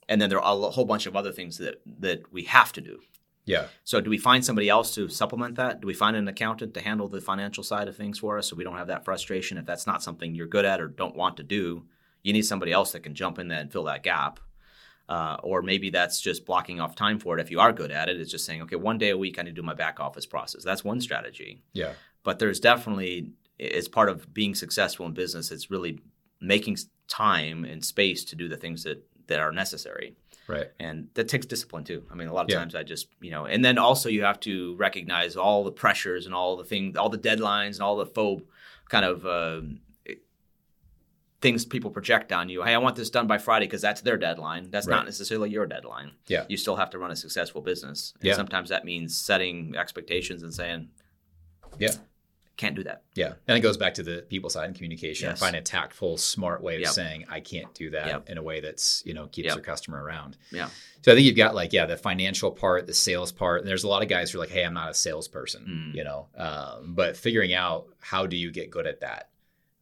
[0.07, 2.81] and then there are a whole bunch of other things that that we have to
[2.81, 2.99] do.
[3.45, 3.67] Yeah.
[3.83, 5.81] So do we find somebody else to supplement that?
[5.81, 8.55] Do we find an accountant to handle the financial side of things for us so
[8.55, 9.57] we don't have that frustration?
[9.57, 11.85] If that's not something you're good at or don't want to do,
[12.23, 14.39] you need somebody else that can jump in there and fill that gap.
[15.07, 17.41] Uh, or maybe that's just blocking off time for it.
[17.41, 19.43] If you are good at it, it's just saying, okay, one day a week I
[19.43, 20.63] need to do my back office process.
[20.63, 21.61] That's one strategy.
[21.73, 21.93] Yeah.
[22.23, 25.99] But there's definitely, as part of being successful in business, it's really
[26.41, 26.77] making
[27.07, 30.15] time and space to do the things that that are necessary.
[30.47, 30.67] Right.
[30.79, 32.03] And that takes discipline too.
[32.11, 32.59] I mean, a lot of yeah.
[32.59, 36.25] times I just, you know, and then also you have to recognize all the pressures
[36.25, 38.43] and all the things, all the deadlines and all the faux
[38.87, 39.61] kind of uh,
[41.41, 42.61] things people project on you.
[42.61, 44.69] Hey, I want this done by Friday because that's their deadline.
[44.69, 44.95] That's right.
[44.95, 46.11] not necessarily your deadline.
[46.27, 46.45] Yeah.
[46.47, 48.13] You still have to run a successful business.
[48.19, 48.35] And yeah.
[48.35, 50.89] sometimes that means setting expectations and saying,
[51.79, 51.91] yeah
[52.57, 53.03] can't do that.
[53.15, 53.33] Yeah.
[53.47, 55.29] And it goes back to the people side and communication.
[55.29, 55.39] Yes.
[55.39, 56.91] Find a tactful, smart way of yep.
[56.91, 58.29] saying, I can't do that yep.
[58.29, 59.55] in a way that's, you know, keeps yep.
[59.55, 60.37] your customer around.
[60.51, 60.69] Yeah.
[61.01, 63.61] So I think you've got like, yeah, the financial part, the sales part.
[63.61, 65.95] And there's a lot of guys who are like, hey, I'm not a salesperson, mm.
[65.95, 69.29] you know, um, but figuring out how do you get good at that?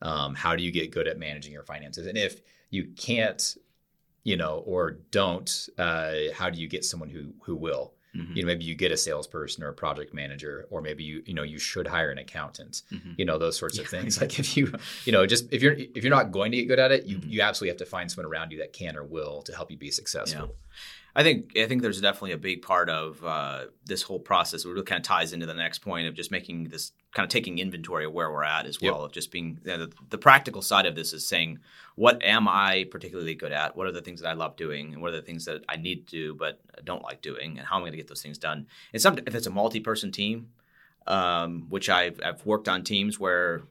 [0.01, 2.07] Um, how do you get good at managing your finances?
[2.07, 3.55] And if you can't,
[4.23, 7.93] you know, or don't, uh, how do you get someone who who will?
[8.15, 8.33] Mm-hmm.
[8.35, 11.33] You know, maybe you get a salesperson or a project manager, or maybe you, you
[11.33, 12.83] know, you should hire an accountant.
[12.91, 13.13] Mm-hmm.
[13.17, 14.13] You know, those sorts of things.
[14.23, 14.73] Like if you,
[15.03, 17.17] you know, just if you're if you're not going to get good at it, you
[17.17, 17.29] mm-hmm.
[17.29, 19.77] you absolutely have to find someone around you that can or will to help you
[19.77, 20.41] be successful.
[20.41, 20.75] Yeah.
[21.15, 24.65] I think I think there's definitely a big part of uh, this whole process.
[24.65, 27.29] It really kind of ties into the next point of just making this kind of
[27.29, 28.95] taking inventory of where we're at as well.
[28.95, 29.05] Yep.
[29.05, 31.59] Of just being you know, the, the, practical side of this is saying,
[31.95, 33.77] what am I particularly good at?
[33.77, 35.75] What are the things that I love doing, and what are the things that I
[35.75, 38.23] need to do but don't like doing, and how am I going to get those
[38.23, 38.65] things done?
[38.91, 40.49] And some, if it's a multi-person team,
[41.05, 43.63] um, which I've I've worked on teams where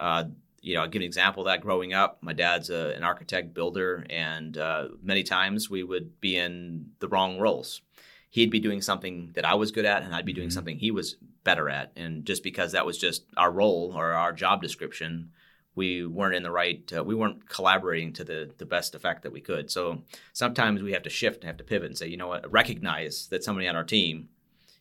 [0.00, 0.24] uh,
[0.68, 2.18] you know, I'll give an example of that growing up.
[2.20, 7.08] My dad's a, an architect builder, and uh, many times we would be in the
[7.08, 7.80] wrong roles.
[8.28, 10.54] He'd be doing something that I was good at, and I'd be doing mm-hmm.
[10.54, 11.92] something he was better at.
[11.96, 15.30] And just because that was just our role or our job description,
[15.74, 19.32] we weren't in the right, uh, we weren't collaborating to the, the best effect that
[19.32, 19.70] we could.
[19.70, 20.02] So
[20.34, 23.28] sometimes we have to shift and have to pivot and say, you know what, recognize
[23.28, 24.28] that somebody on our team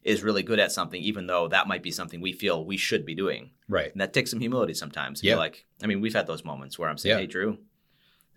[0.04, 3.06] is really good at something, even though that might be something we feel we should
[3.06, 3.52] be doing.
[3.68, 3.92] Right.
[3.92, 5.24] And that takes some humility sometimes.
[5.24, 5.36] Yeah.
[5.36, 7.22] Like, I mean, we've had those moments where I'm saying, yeah.
[7.22, 7.58] hey, Drew,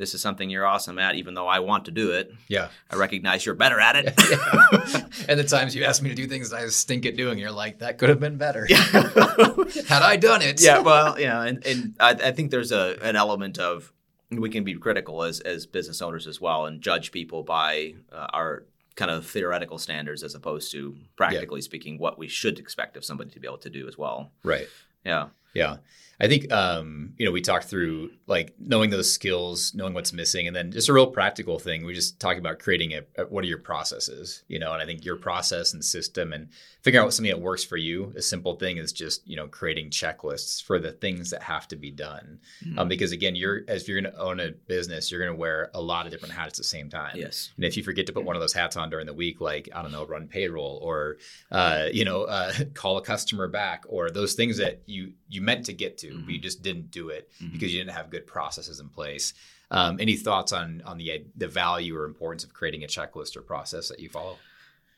[0.00, 2.32] this is something you're awesome at, even though I want to do it.
[2.48, 2.68] Yeah.
[2.90, 4.06] I recognize you're better at it.
[5.28, 7.80] and the times you ask me to do things I stink at doing, you're like,
[7.80, 8.66] that could have been better.
[8.68, 8.82] Yeah.
[9.88, 10.60] Had I done it.
[10.62, 10.80] Yeah.
[10.80, 11.42] Well, yeah.
[11.42, 13.92] And, and I, I think there's a, an element of,
[14.30, 18.26] we can be critical as, as business owners as well and judge people by uh,
[18.32, 18.64] our
[18.96, 21.64] kind of theoretical standards as opposed to practically yeah.
[21.64, 24.32] speaking what we should expect of somebody to be able to do as well.
[24.42, 24.68] Right.
[25.04, 25.28] Yeah.
[25.54, 25.76] Yeah.
[26.20, 30.46] I think um, you know we talked through like knowing those skills, knowing what's missing,
[30.46, 31.84] and then just a real practical thing.
[31.84, 34.86] We just talk about creating a, a, what are your processes, you know, and I
[34.86, 36.48] think your process and system and
[36.82, 38.12] figuring out what something that works for you.
[38.16, 41.76] A simple thing is just you know creating checklists for the things that have to
[41.76, 42.78] be done, mm-hmm.
[42.78, 45.70] um, because again, you're as you're going to own a business, you're going to wear
[45.74, 47.16] a lot of different hats at the same time.
[47.16, 49.40] Yes, and if you forget to put one of those hats on during the week,
[49.40, 51.16] like I don't know, run payroll or
[51.50, 55.66] uh, you know uh, call a customer back or those things that you you meant
[55.66, 56.24] to get to, mm-hmm.
[56.24, 57.52] but you just didn't do it mm-hmm.
[57.52, 59.34] because you didn't have good processes in place.
[59.70, 63.42] Um, any thoughts on on the the value or importance of creating a checklist or
[63.42, 64.36] process that you follow?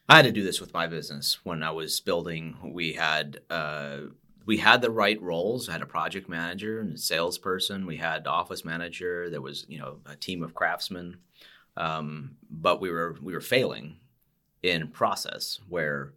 [0.08, 2.56] I had to do this with my business when I was building.
[2.72, 3.98] We had uh,
[4.46, 5.68] we had the right roles.
[5.68, 7.86] I had a project manager and a salesperson.
[7.86, 9.30] We had office manager.
[9.30, 11.18] There was you know a team of craftsmen,
[11.76, 13.96] um, but we were we were failing
[14.62, 16.12] in process where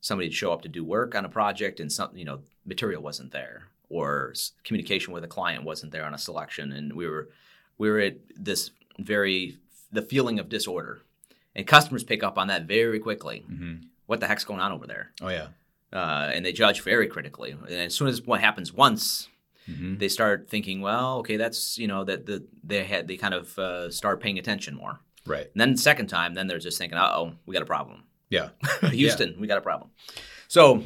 [0.00, 3.32] somebody'd show up to do work on a project and some you know material wasn't
[3.32, 7.28] there or communication with a client wasn't there on a selection and we were
[7.78, 9.58] we were at this very
[9.92, 11.00] the feeling of disorder.
[11.56, 13.44] And customers pick up on that very quickly.
[13.50, 13.86] Mm-hmm.
[14.06, 15.12] what the heck's going on over there?
[15.22, 15.48] Oh yeah.
[15.92, 17.52] Uh, and they judge very critically.
[17.52, 19.28] And as soon as what happens once
[19.68, 19.98] mm-hmm.
[19.98, 23.58] they start thinking well okay that's you know that the they had they kind of
[23.58, 24.98] uh, start paying attention more.
[25.26, 25.48] Right.
[25.52, 28.04] And then the second time then they're just thinking oh we got a problem.
[28.30, 28.48] Yeah.
[28.90, 29.40] Houston yeah.
[29.40, 29.90] we got a problem.
[30.48, 30.82] So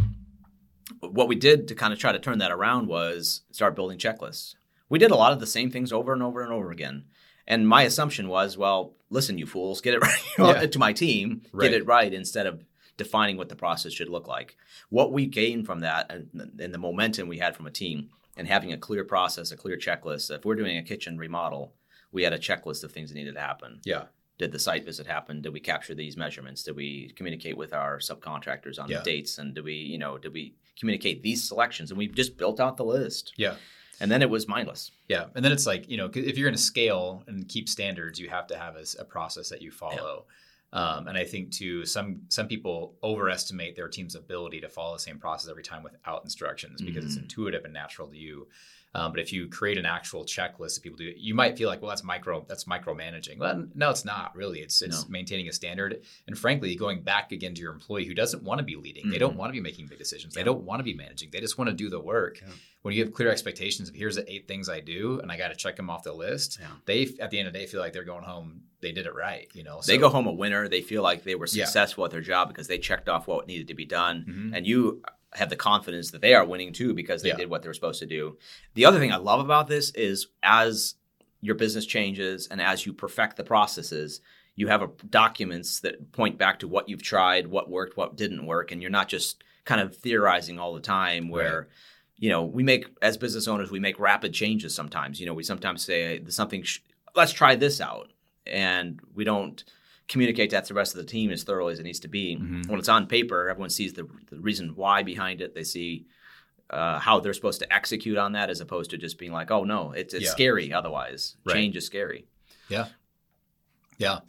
[1.01, 4.55] what we did to kind of try to turn that around was start building checklists.
[4.89, 7.05] We did a lot of the same things over and over and over again.
[7.47, 10.03] And my assumption was, well, listen, you fools, get it
[10.39, 10.67] right yeah.
[10.67, 11.71] to my team, right.
[11.71, 12.65] get it right instead of
[12.97, 14.57] defining what the process should look like.
[14.89, 18.73] What we gained from that and the momentum we had from a team and having
[18.73, 20.31] a clear process, a clear checklist.
[20.35, 21.75] If we're doing a kitchen remodel,
[22.13, 23.81] we had a checklist of things that needed to happen.
[23.85, 24.05] Yeah
[24.39, 27.99] did the site visit happen did we capture these measurements did we communicate with our
[27.99, 28.99] subcontractors on yeah.
[28.99, 32.37] the dates and did we you know did we communicate these selections and we just
[32.37, 33.55] built out the list yeah
[34.01, 36.57] and then it was mindless yeah and then it's like you know if you're going
[36.57, 40.25] to scale and keep standards you have to have a, a process that you follow
[40.27, 40.35] yeah.
[40.73, 45.01] Um, and I think too, some some people overestimate their team's ability to follow the
[45.01, 47.07] same process every time without instructions because mm-hmm.
[47.07, 48.49] it's intuitive and natural to you.
[48.95, 51.83] Um, but if you create an actual checklist that people do, you might feel like,
[51.83, 53.39] well, that's micro, that's micromanaging.
[53.39, 54.61] Well, no, it's not really.
[54.61, 55.11] It's it's no.
[55.11, 58.65] maintaining a standard, and frankly, going back again to your employee who doesn't want to
[58.65, 59.05] be leading.
[59.05, 59.13] Mm-hmm.
[59.13, 59.39] They don't mm-hmm.
[59.39, 60.35] want to be making big decisions.
[60.35, 60.41] Yeah.
[60.41, 61.31] They don't want to be managing.
[61.31, 62.41] They just want to do the work.
[62.41, 62.49] Yeah.
[62.83, 65.49] When you have clear expectations of here's the eight things I do, and I got
[65.49, 66.69] to check them off the list, yeah.
[66.87, 68.63] they at the end of the day feel like they're going home.
[68.81, 69.49] They did it right.
[69.53, 70.69] You know, so, they go home a winner.
[70.69, 73.69] They feel like they were successful at their job because they checked off what needed
[73.69, 74.55] to be done, mm-hmm.
[74.55, 75.03] and you
[75.35, 77.37] have the confidence that they are winning too because they yeah.
[77.37, 78.39] did what they were supposed to do.
[78.75, 80.95] The other thing I love about this is as
[81.41, 84.21] your business changes and as you perfect the processes,
[84.57, 88.47] you have a, documents that point back to what you've tried, what worked, what didn't
[88.47, 91.61] work, and you're not just kind of theorizing all the time where.
[91.61, 91.69] Right.
[92.21, 95.21] You know, we make as business owners, we make rapid changes sometimes.
[95.21, 96.65] You know, we sometimes say something.
[96.65, 96.81] Sh-
[97.15, 98.13] let's try this out,
[98.45, 99.63] and we don't
[100.09, 102.37] communicate that to the rest of the team as thoroughly as it needs to be.
[102.37, 102.71] Mm-hmm.
[102.71, 105.55] When it's on paper, everyone sees the, the reason why behind it.
[105.55, 106.07] They see
[106.71, 109.65] uh, how they're supposed to execute on that, as opposed to just being like, "Oh
[109.65, 110.31] no, it's, it's yeah.
[110.31, 111.55] scary." Otherwise, right.
[111.55, 112.27] change is scary.
[112.69, 112.87] Yeah,
[113.99, 114.21] yeah.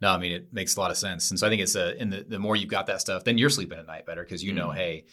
[0.00, 2.00] No, I mean it makes a lot of sense, and so I think it's a.
[2.00, 4.42] In the the more you've got that stuff, then you're sleeping at night better because
[4.42, 4.68] you mm-hmm.
[4.68, 5.06] know, hey,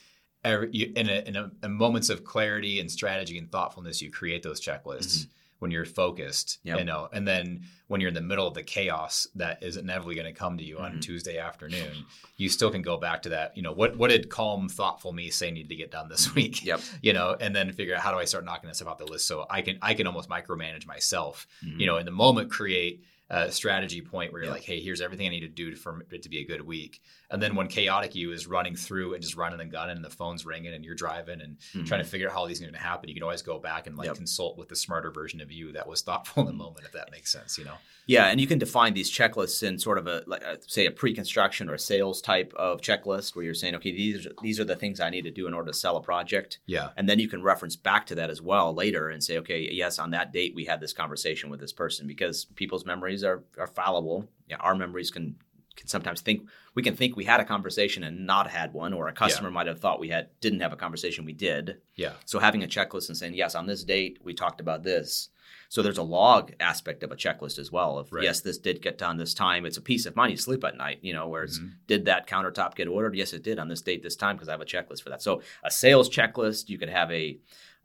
[0.43, 4.11] every, you, in, a, in, a, in moments of clarity and strategy and thoughtfulness, you
[4.11, 5.17] create those checklists.
[5.17, 6.79] Mm-hmm when you're focused, yep.
[6.79, 10.15] you know, and then when you're in the middle of the chaos that is inevitably
[10.15, 10.85] going to come to you mm-hmm.
[10.85, 12.05] on Tuesday afternoon,
[12.37, 15.29] you still can go back to that, you know, what what did calm, thoughtful me
[15.29, 16.63] say needed to get done this week?
[16.65, 16.81] Yep.
[17.01, 19.27] You know, and then figure out how do I start knocking this off the list
[19.27, 21.79] so I can I can almost micromanage myself, mm-hmm.
[21.79, 25.25] you know, in the moment create a strategy point where you're like, hey, here's everything
[25.25, 27.01] I need to do for it to be a good week.
[27.31, 30.09] And then when chaotic you is running through and just running and gunning and the
[30.09, 31.83] phone's ringing and you're driving and mm-hmm.
[31.83, 33.59] trying to figure out how these things are going to happen, you can always go
[33.59, 34.15] back and like yep.
[34.15, 37.11] consult with the smarter version of you that was thoughtful in the moment, if that
[37.11, 37.75] makes sense, you know?
[38.07, 40.91] Yeah, and you can define these checklists in sort of a like uh, say a
[40.91, 44.65] pre-construction or a sales type of checklist where you're saying, okay, these are, these are
[44.65, 46.59] the things I need to do in order to sell a project.
[46.67, 49.67] Yeah, and then you can reference back to that as well later and say, okay,
[49.71, 53.43] yes, on that date we had this conversation with this person because people's memories are
[53.57, 54.29] are fallible.
[54.47, 55.37] Yeah, our memories can
[55.75, 59.07] can sometimes think we can think we had a conversation and not had one, or
[59.07, 59.53] a customer yeah.
[59.53, 61.77] might have thought we had didn't have a conversation we did.
[61.95, 62.13] Yeah.
[62.25, 65.29] So having a checklist and saying, yes, on this date we talked about this
[65.69, 67.97] so there's a log aspect of a checklist as well.
[67.97, 68.23] Of right.
[68.23, 69.65] yes, this did get done this time.
[69.65, 70.31] It's a peace of mind.
[70.31, 71.69] You sleep at night, you know, where it's mm-hmm.
[71.87, 73.15] did that countertop get ordered?
[73.15, 75.21] Yes, it did on this date, this time, because I have a checklist for that.
[75.21, 77.37] So a sales checklist, you could have a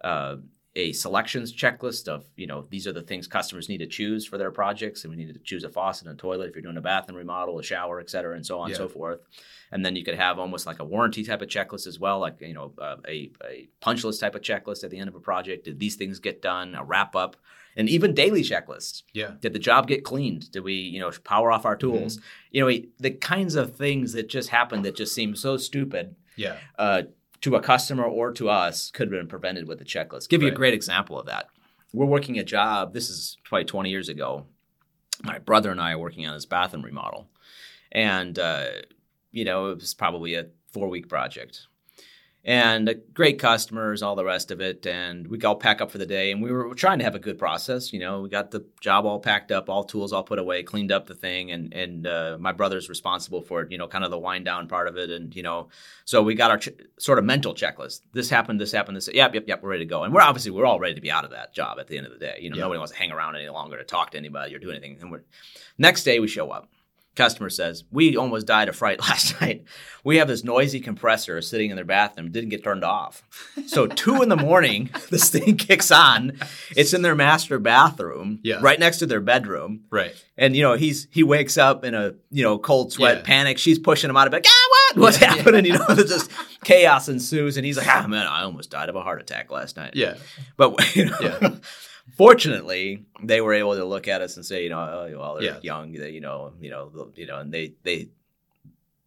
[0.03, 0.37] uh,
[0.76, 4.38] a selections checklist of you know these are the things customers need to choose for
[4.38, 6.76] their projects and we need to choose a faucet and a toilet if you're doing
[6.76, 8.76] a bathroom remodel a shower et cetera and so on yeah.
[8.76, 9.20] and so forth
[9.72, 12.40] and then you could have almost like a warranty type of checklist as well like
[12.40, 15.20] you know uh, a, a punch list type of checklist at the end of a
[15.20, 17.37] project did these things get done a wrap up
[17.76, 19.04] and even daily checklists.
[19.12, 19.33] Yeah.
[19.40, 20.50] Did the job get cleaned?
[20.50, 22.16] Did we, you know, power off our tools?
[22.16, 22.26] Mm-hmm.
[22.50, 26.16] You know, the kinds of things that just happen that just seem so stupid.
[26.37, 26.56] Yeah.
[26.78, 27.02] Uh,
[27.42, 30.29] to a customer or to us could have been prevented with a checklist.
[30.29, 30.46] Give right.
[30.46, 31.48] you a great example of that.
[31.92, 32.92] We're working a job.
[32.92, 34.46] This is probably 20 years ago.
[35.22, 37.29] My brother and I are working on his bathroom remodel,
[37.92, 38.68] and uh,
[39.33, 41.66] you know it was probably a four week project.
[42.42, 44.87] And great customers, all the rest of it.
[44.87, 47.18] And we all pack up for the day, and we were trying to have a
[47.18, 47.92] good process.
[47.92, 50.90] You know, we got the job all packed up, all tools all put away, cleaned
[50.90, 53.70] up the thing, and and uh, my brother's responsible for it.
[53.70, 55.68] You know, kind of the wind down part of it, and you know,
[56.05, 58.00] so we got our ch- sort of mental checklist.
[58.12, 59.09] This happened, this happened, this.
[59.12, 59.62] Yep, yep, yep.
[59.62, 61.53] We're ready to go, and we're obviously we're all ready to be out of that
[61.53, 62.38] job at the end of the day.
[62.40, 64.70] You know, nobody wants to hang around any longer to talk to anybody or do
[64.70, 64.96] anything.
[65.00, 65.24] And we're
[65.76, 66.70] next day we show up
[67.16, 69.64] customer says we almost died of fright last night
[70.04, 73.22] we have this noisy compressor sitting in their bathroom didn't get turned off
[73.66, 76.32] so two in the morning this thing kicks on
[76.76, 78.58] it's in their master bathroom Yeah.
[78.62, 80.14] right next to their bedroom Right.
[80.38, 83.22] and you know he's he wakes up in a you know cold sweat Yeah.
[83.24, 85.34] panic she's pushing him out of bed ah what what's Yeah.
[85.34, 86.30] happening you know there's just
[86.64, 89.76] chaos ensues and he's like ah man i almost died of a heart attack last
[89.76, 90.14] night Yeah.
[90.56, 91.50] but you know, Yeah.
[92.16, 95.44] Fortunately, they were able to look at us and say, you know, oh, well, they're
[95.44, 95.58] Yeah.
[95.62, 98.08] young, they, you know, you know, you know, and they they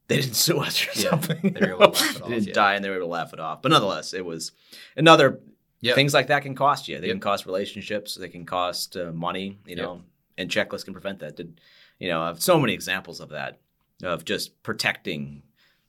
[0.08, 1.10] they didn't sue us or Yeah.
[1.12, 1.54] something.
[1.54, 2.54] They were able to laugh it off, They didn't yeah.
[2.54, 3.62] die, and they were able to laugh it off.
[3.62, 4.52] But nonetheless, it was
[4.98, 5.40] another
[5.82, 5.96] Yeah.
[5.96, 7.00] things like that can cost you.
[7.00, 7.14] They Yep.
[7.16, 8.16] can cost relationships.
[8.16, 9.58] They can cost uh, money.
[9.66, 10.02] You know,
[10.38, 11.36] and checklists can prevent that.
[11.36, 11.60] Did
[12.00, 12.22] you know?
[12.22, 13.60] I have so many examples of that
[14.04, 15.44] of just protecting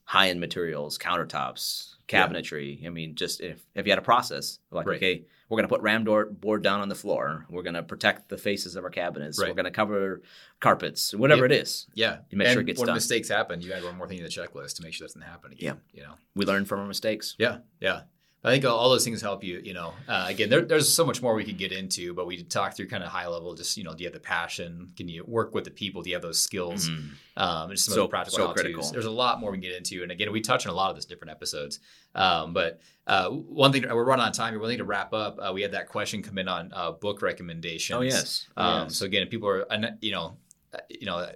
[0.05, 2.27] high end materials, countertops, Yeah.
[2.27, 2.85] cabinetry.
[2.85, 4.97] I mean, just if if you had a process like Right.
[4.97, 7.45] okay, we're going to put ram door board down on the floor.
[7.49, 9.39] We're going to protect the faces of our cabinets.
[9.39, 9.49] Right.
[9.49, 10.21] We're going to cover
[10.59, 11.87] carpets, whatever it is.
[11.93, 12.19] Yeah.
[12.29, 12.95] You make and sure it gets when done.
[12.95, 15.21] mistakes happen, you add one more thing to the checklist to make sure that doesn't
[15.29, 15.81] happen again.
[15.93, 16.01] Yeah.
[16.01, 16.13] You know.
[16.35, 17.35] We learn from our mistakes.
[17.37, 18.01] Yeah, yeah.
[18.45, 19.59] I think all those things help you.
[19.63, 22.43] You know, uh, again, there, there's so much more we could get into, but we
[22.43, 23.55] talked through kind of high level.
[23.55, 24.91] Just you know, do you have the passion?
[24.95, 26.01] Can you work with the people?
[26.03, 26.87] Do you have those skills?
[26.89, 27.09] Mhm.
[27.37, 28.91] Um, and just some So- of the practical so critical.
[28.91, 30.89] There's a lot more we can get into, and again, we touch on a lot
[30.91, 31.79] of this different episodes.
[32.13, 34.59] Um, but uh, one thing we're running on time here.
[34.59, 35.39] One thing to wrap up.
[35.39, 37.97] Uh, we had that question come in on uh, book recommendations.
[37.97, 38.47] Oh yes.
[38.55, 38.95] Um, yes.
[38.95, 39.65] So again, people are,
[40.01, 40.37] you know,
[40.73, 41.27] uh, you know,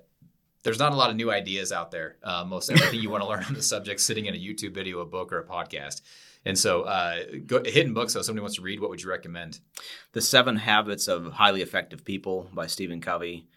[0.63, 2.17] there's not a lot of new ideas out there.
[2.23, 4.99] Uh, most everything you want to learn on the subject sitting in a YouTube video,
[4.99, 6.01] a book, or a podcast.
[6.45, 8.13] And so, uh, go, hidden books.
[8.13, 9.59] So, if somebody wants to read, what would you recommend?
[10.13, 13.47] The Seven Habits of Highly Effective People by Stephen Covey.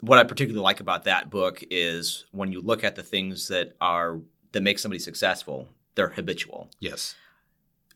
[0.00, 3.74] What I particularly like about that book is when you look at the things that
[3.80, 4.20] are
[4.52, 6.70] that make somebody successful, they're habitual.
[6.78, 7.14] Yes.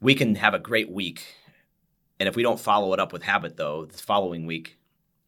[0.00, 1.36] We can have a great week,
[2.18, 4.78] and if we don't follow it up with habit, though, the following week,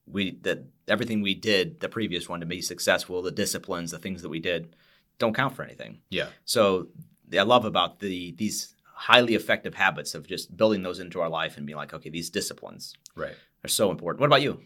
[0.06, 4.22] we that everything we did the previous one to be successful, the disciplines, the things
[4.22, 4.74] that we did,
[5.18, 6.00] don't count for anything.
[6.10, 6.28] Yeah.
[6.44, 6.88] So
[7.38, 11.56] I love about the these highly effective habits of just building those into our life
[11.56, 13.34] and being like, okay, these disciplines Right.
[13.64, 14.20] are so important.
[14.20, 14.60] What about you?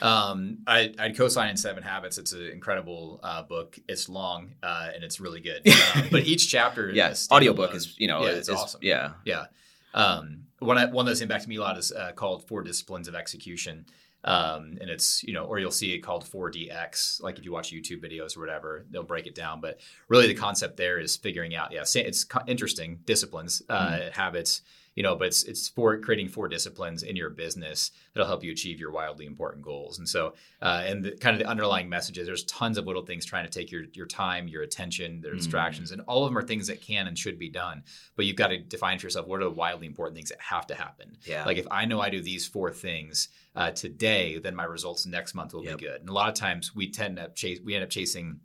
[0.00, 2.18] Um, I, I'd co-sign in Seven Habits.
[2.18, 3.78] It's an incredible uh, book.
[3.88, 5.62] It's long uh, and it's really good.
[5.96, 7.74] Um, but each chapter, Yes, is audiobook standalone.
[7.76, 8.80] is you know yeah, it's awesome.
[8.82, 9.46] Yeah, Yeah.
[9.94, 13.14] Um, one I, one that's impacted me a lot is uh, called Four Disciplines of
[13.14, 13.86] Execution.
[14.24, 17.22] Um, and it's, you know, or you'll see it called 4DX.
[17.22, 19.60] Like if you watch YouTube videos or whatever, they'll break it down.
[19.60, 24.62] But really the concept there is figuring out, yeah, it's interesting disciplines, uh, habits,
[24.96, 28.50] you know, but it's, it's for creating four disciplines in your business that'll help you
[28.50, 29.98] achieve your wildly important goals.
[29.98, 33.24] And so, uh, and the kind of the underlying messages, there's tons of little things
[33.24, 35.36] trying to take your, your time, your attention, their Mm.
[35.36, 37.84] distractions, and all of them are things that can and should be done
[38.16, 40.66] but you've got to define for yourself what are the wildly important things that have
[40.66, 41.16] to happen.
[41.24, 41.44] yeah.
[41.44, 45.34] Like if I know I do these four things uh, today, then my results next
[45.34, 45.78] month will Yep.
[45.78, 46.00] be good.
[46.00, 48.40] And a lot of times we tend to chase, we end up chasing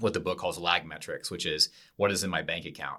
[0.00, 2.98] what the book calls lag metrics, which is what is in my bank account.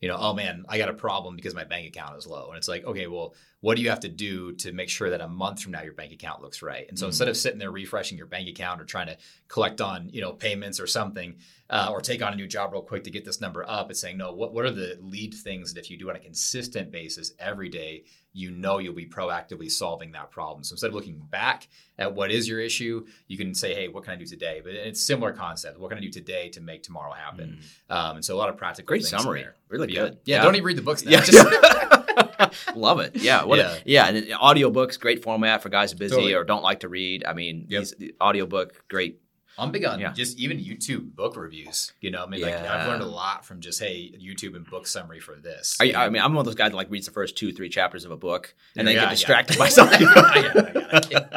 [0.00, 2.48] You know, oh man, I got a problem because my bank account is low.
[2.48, 5.20] And it's like, okay, well, what do you have to do to make sure that
[5.20, 6.86] a month from now your bank account looks right?
[6.88, 7.08] And so Mhm.
[7.08, 9.16] instead of sitting there refreshing your bank account or trying to
[9.48, 11.36] collect on, you know, payments or something,
[11.68, 14.00] uh, or take on a new job real quick to get this number up, it's
[14.00, 16.92] saying, no, what, what are the lead things that if you do on a consistent
[16.92, 20.62] basis every day, you know you'll be proactively solving that problem.
[20.62, 21.66] So instead of looking back
[21.98, 24.60] at what is your issue, you can say, hey, what can I do today?
[24.62, 25.80] But it's similar concept.
[25.80, 27.58] What can I do today to make tomorrow happen?
[27.90, 27.94] Mm.
[27.94, 29.46] Um, and so a lot of practical Great summary.
[29.68, 30.00] Really yeah.
[30.00, 30.18] good.
[30.26, 31.10] Yeah, don't even read the books now.
[31.10, 31.88] Yeah.
[32.74, 33.16] Love it.
[33.16, 33.44] Yeah.
[33.44, 33.74] What Yeah.
[33.74, 34.06] A, yeah.
[34.08, 36.34] And then audiobooks, great format for guys who are busy Totally.
[36.34, 37.24] or don't like to read.
[37.24, 37.80] I mean, Yep.
[37.80, 39.20] these, the audiobook, great.
[39.60, 40.12] I'm big on Yeah.
[40.12, 41.92] just even YouTube book reviews.
[42.00, 44.86] You know, I mean, like I've learned a lot from just hey, YouTube and book
[44.86, 45.76] summary for this.
[45.80, 45.92] I?
[45.96, 48.04] I mean, I'm one of those guys that like reads the first two, three chapters
[48.04, 49.10] of a book and then Yeah, get yeah.
[49.10, 50.06] distracted by something.
[50.06, 51.28] I get it, I get it.